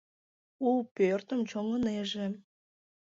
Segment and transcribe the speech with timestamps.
[0.67, 2.27] У пӧртым чоҥынеже.